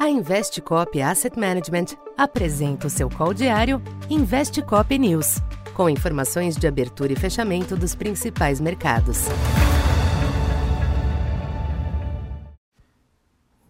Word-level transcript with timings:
A 0.00 0.08
Investcop 0.08 0.98
Asset 1.02 1.38
Management 1.38 1.88
apresenta 2.16 2.86
o 2.86 2.90
seu 2.90 3.10
call 3.10 3.34
diário 3.34 3.82
Investcop 4.08 4.98
News, 4.98 5.42
com 5.74 5.90
informações 5.90 6.56
de 6.56 6.66
abertura 6.66 7.12
e 7.12 7.16
fechamento 7.16 7.76
dos 7.76 7.94
principais 7.94 8.62
mercados. 8.62 9.26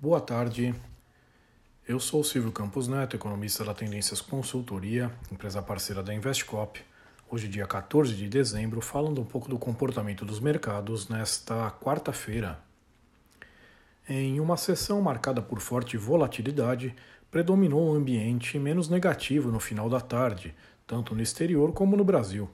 Boa 0.01 0.21
tarde. 0.21 0.73
Eu 1.89 1.99
sou 1.99 2.23
Silvio 2.23 2.53
Campos 2.53 2.87
Neto, 2.87 3.17
economista 3.17 3.65
da 3.65 3.75
Tendências 3.75 4.21
Consultoria, 4.21 5.11
empresa 5.33 5.61
parceira 5.61 6.01
da 6.01 6.15
Investcop. 6.15 6.81
Hoje, 7.29 7.49
dia 7.49 7.67
14 7.67 8.15
de 8.15 8.29
dezembro, 8.29 8.81
falando 8.81 9.21
um 9.21 9.25
pouco 9.25 9.49
do 9.49 9.59
comportamento 9.59 10.25
dos 10.25 10.39
mercados 10.39 11.09
nesta 11.09 11.73
quarta-feira, 11.73 12.70
em 14.09 14.41
uma 14.41 14.57
sessão 14.57 15.01
marcada 15.01 15.41
por 15.41 15.61
forte 15.61 15.97
volatilidade, 15.97 16.95
predominou 17.31 17.93
um 17.93 17.95
ambiente 17.95 18.59
menos 18.59 18.89
negativo 18.89 19.51
no 19.51 19.61
final 19.61 19.89
da 19.89 20.01
tarde, 20.01 20.55
tanto 20.87 21.15
no 21.15 21.23
exterior 21.23 21.73
como 21.73 21.97
no 21.97 22.05
Brasil. 22.05 22.51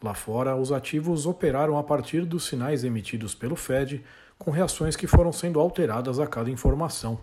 Lá 0.00 0.14
fora, 0.14 0.54
os 0.54 0.70
ativos 0.70 1.26
operaram 1.26 1.76
a 1.76 1.82
partir 1.82 2.24
dos 2.24 2.46
sinais 2.46 2.84
emitidos 2.84 3.34
pelo 3.34 3.56
Fed, 3.56 4.04
com 4.38 4.52
reações 4.52 4.94
que 4.94 5.08
foram 5.08 5.32
sendo 5.32 5.58
alteradas 5.58 6.20
a 6.20 6.26
cada 6.26 6.48
informação. 6.48 7.18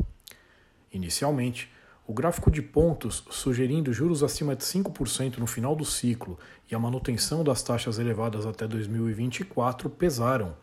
Inicialmente, 0.92 1.72
o 2.08 2.14
gráfico 2.14 2.52
de 2.52 2.62
pontos 2.62 3.24
sugerindo 3.32 3.92
juros 3.92 4.22
acima 4.22 4.56
de 4.56 4.64
5% 4.64 5.38
no 5.38 5.48
final 5.48 5.76
do 5.76 5.86
ciclo 5.86 6.38
e 6.70 6.76
a 6.76 6.80
manutenção 6.80 7.44
das 7.44 7.64
taxas 7.64 7.98
elevadas 7.98 8.46
até 8.46 8.68
2024 8.68 9.90
pesaram, 9.90 10.56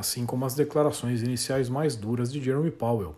assim 0.00 0.26
como 0.26 0.44
as 0.44 0.54
declarações 0.54 1.22
iniciais 1.22 1.68
mais 1.68 1.94
duras 1.94 2.32
de 2.32 2.42
Jeremy 2.42 2.70
Powell. 2.70 3.14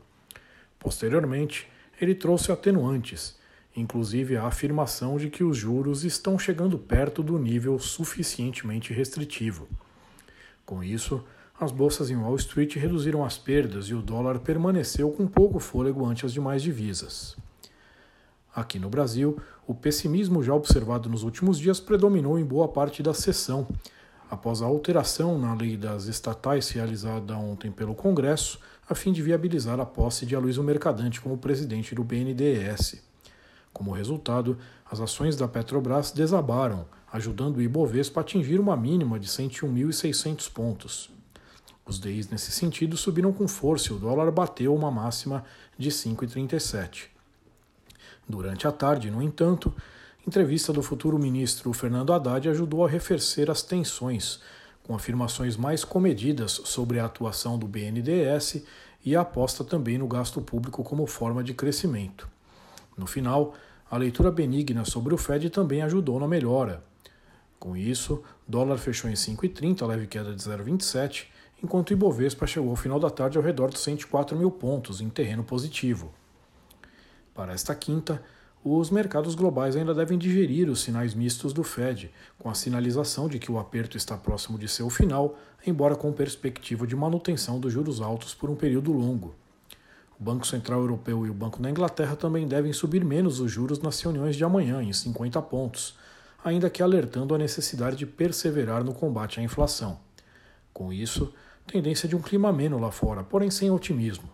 Posteriormente, 0.78 1.68
ele 2.00 2.14
trouxe 2.14 2.50
atenuantes, 2.50 3.38
inclusive 3.74 4.36
a 4.36 4.46
afirmação 4.46 5.16
de 5.16 5.30
que 5.30 5.44
os 5.44 5.56
juros 5.56 6.04
estão 6.04 6.38
chegando 6.38 6.76
perto 6.78 7.22
do 7.22 7.38
nível 7.38 7.78
suficientemente 7.78 8.92
restritivo. 8.92 9.68
Com 10.66 10.82
isso, 10.82 11.24
as 11.58 11.70
bolsas 11.70 12.10
em 12.10 12.16
Wall 12.16 12.34
Street 12.36 12.74
reduziram 12.74 13.24
as 13.24 13.38
perdas 13.38 13.86
e 13.86 13.94
o 13.94 14.02
dólar 14.02 14.40
permaneceu 14.40 15.10
com 15.12 15.26
pouco 15.26 15.60
fôlego 15.60 16.04
ante 16.04 16.26
as 16.26 16.32
demais 16.32 16.62
divisas. 16.62 17.36
Aqui 18.54 18.78
no 18.78 18.90
Brasil, 18.90 19.40
o 19.66 19.74
pessimismo 19.74 20.42
já 20.42 20.52
observado 20.52 21.08
nos 21.08 21.22
últimos 21.22 21.58
dias 21.58 21.78
predominou 21.78 22.38
em 22.38 22.44
boa 22.44 22.66
parte 22.66 23.02
da 23.02 23.14
sessão, 23.14 23.68
após 24.32 24.62
a 24.62 24.64
alteração 24.64 25.38
na 25.38 25.52
lei 25.52 25.76
das 25.76 26.06
estatais 26.06 26.70
realizada 26.70 27.36
ontem 27.36 27.70
pelo 27.70 27.94
Congresso, 27.94 28.58
a 28.88 28.94
fim 28.94 29.12
de 29.12 29.20
viabilizar 29.20 29.78
a 29.78 29.84
posse 29.84 30.24
de 30.24 30.34
Aloysio 30.34 30.62
Mercadante 30.62 31.20
como 31.20 31.36
presidente 31.36 31.94
do 31.94 32.02
BNDES. 32.02 33.02
Como 33.74 33.92
resultado, 33.92 34.56
as 34.90 35.00
ações 35.00 35.36
da 35.36 35.46
Petrobras 35.46 36.12
desabaram, 36.12 36.86
ajudando 37.12 37.58
o 37.58 37.62
Ibovespa 37.62 38.20
a 38.20 38.22
atingir 38.22 38.58
uma 38.58 38.74
mínima 38.74 39.20
de 39.20 39.28
101.600 39.28 40.50
pontos. 40.50 41.10
Os 41.84 42.00
DIs 42.00 42.30
nesse 42.30 42.52
sentido 42.52 42.96
subiram 42.96 43.34
com 43.34 43.46
força 43.46 43.92
e 43.92 43.96
o 43.96 43.98
dólar 43.98 44.30
bateu 44.30 44.74
uma 44.74 44.90
máxima 44.90 45.44
de 45.76 45.90
5,37. 45.90 47.08
Durante 48.26 48.66
a 48.66 48.72
tarde, 48.72 49.10
no 49.10 49.22
entanto, 49.22 49.74
Entrevista 50.24 50.72
do 50.72 50.84
futuro 50.84 51.18
ministro 51.18 51.72
Fernando 51.72 52.12
Haddad 52.12 52.48
ajudou 52.48 52.84
a 52.84 52.88
arrefecer 52.88 53.50
as 53.50 53.60
tensões, 53.60 54.40
com 54.84 54.94
afirmações 54.94 55.56
mais 55.56 55.84
comedidas 55.84 56.52
sobre 56.64 57.00
a 57.00 57.06
atuação 57.06 57.58
do 57.58 57.66
BNDES 57.66 58.62
e 59.04 59.16
a 59.16 59.22
aposta 59.22 59.64
também 59.64 59.98
no 59.98 60.06
gasto 60.06 60.40
público 60.40 60.84
como 60.84 61.08
forma 61.08 61.42
de 61.42 61.52
crescimento. 61.52 62.28
No 62.96 63.04
final, 63.04 63.54
a 63.90 63.96
leitura 63.96 64.30
benigna 64.30 64.84
sobre 64.84 65.12
o 65.12 65.18
Fed 65.18 65.50
também 65.50 65.82
ajudou 65.82 66.20
na 66.20 66.28
melhora. 66.28 66.84
Com 67.58 67.76
isso, 67.76 68.22
dólar 68.46 68.78
fechou 68.78 69.10
em 69.10 69.14
5,30, 69.14 69.84
leve 69.88 70.06
queda 70.06 70.32
de 70.32 70.40
0,27, 70.40 71.26
enquanto 71.60 71.90
o 71.90 71.94
Ibovespa 71.94 72.46
chegou 72.46 72.70
ao 72.70 72.76
final 72.76 73.00
da 73.00 73.10
tarde 73.10 73.38
ao 73.38 73.42
redor 73.42 73.70
dos 73.70 73.82
104 73.82 74.36
mil 74.36 74.52
pontos, 74.52 75.00
em 75.00 75.08
terreno 75.08 75.42
positivo. 75.42 76.12
Para 77.34 77.52
esta 77.52 77.74
quinta, 77.74 78.22
os 78.64 78.90
mercados 78.90 79.34
globais 79.34 79.74
ainda 79.74 79.92
devem 79.92 80.16
digerir 80.16 80.68
os 80.70 80.82
sinais 80.82 81.14
mistos 81.14 81.52
do 81.52 81.64
Fed, 81.64 82.12
com 82.38 82.48
a 82.48 82.54
sinalização 82.54 83.28
de 83.28 83.40
que 83.40 83.50
o 83.50 83.58
aperto 83.58 83.96
está 83.96 84.16
próximo 84.16 84.56
de 84.56 84.68
seu 84.68 84.88
final, 84.88 85.36
embora 85.66 85.96
com 85.96 86.12
perspectiva 86.12 86.86
de 86.86 86.94
manutenção 86.94 87.58
dos 87.58 87.72
juros 87.72 88.00
altos 88.00 88.34
por 88.34 88.48
um 88.48 88.54
período 88.54 88.92
longo. 88.92 89.34
O 90.18 90.22
Banco 90.22 90.46
Central 90.46 90.78
Europeu 90.78 91.26
e 91.26 91.30
o 91.30 91.34
Banco 91.34 91.60
da 91.60 91.68
Inglaterra 91.68 92.14
também 92.14 92.46
devem 92.46 92.72
subir 92.72 93.04
menos 93.04 93.40
os 93.40 93.50
juros 93.50 93.80
nas 93.80 94.00
reuniões 94.00 94.36
de 94.36 94.44
amanhã, 94.44 94.80
em 94.80 94.92
50 94.92 95.42
pontos, 95.42 95.98
ainda 96.44 96.70
que 96.70 96.84
alertando 96.84 97.34
a 97.34 97.38
necessidade 97.38 97.96
de 97.96 98.06
perseverar 98.06 98.84
no 98.84 98.94
combate 98.94 99.40
à 99.40 99.42
inflação. 99.42 99.98
Com 100.72 100.92
isso, 100.92 101.34
tendência 101.66 102.08
de 102.08 102.14
um 102.14 102.22
clima 102.22 102.50
ameno 102.50 102.78
lá 102.78 102.92
fora, 102.92 103.24
porém 103.24 103.50
sem 103.50 103.72
otimismo. 103.72 104.28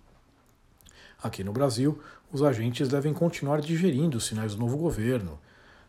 Aqui 1.23 1.43
no 1.43 1.53
Brasil, 1.53 2.01
os 2.33 2.43
agentes 2.43 2.89
devem 2.89 3.13
continuar 3.13 3.61
digerindo 3.61 4.19
os 4.19 4.27
sinais 4.27 4.55
do 4.55 4.61
novo 4.61 4.77
governo. 4.77 5.39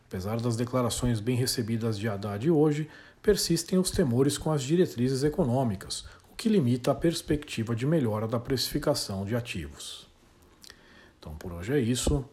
Apesar 0.08 0.40
das 0.40 0.56
declarações 0.56 1.20
bem 1.20 1.36
recebidas 1.36 1.96
de 1.98 2.08
Haddad 2.08 2.50
hoje, 2.50 2.88
persistem 3.22 3.78
os 3.78 3.90
temores 3.90 4.36
com 4.36 4.50
as 4.50 4.62
diretrizes 4.62 5.22
econômicas, 5.22 6.04
o 6.32 6.36
que 6.36 6.48
limita 6.48 6.90
a 6.90 6.94
perspectiva 6.94 7.76
de 7.76 7.86
melhora 7.86 8.26
da 8.26 8.40
precificação 8.40 9.24
de 9.24 9.36
ativos. 9.36 10.08
Então 11.18 11.34
por 11.36 11.52
hoje 11.52 11.74
é 11.74 11.78
isso. 11.78 12.24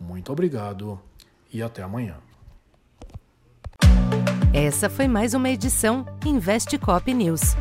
Muito 0.00 0.32
obrigado 0.32 0.98
e 1.52 1.62
até 1.62 1.82
amanhã. 1.82 2.16
Essa 4.54 4.88
foi 4.88 5.08
mais 5.08 5.34
uma 5.34 5.50
edição 5.50 6.06
Investe 6.24 6.78
Cop 6.78 7.12
News. 7.12 7.56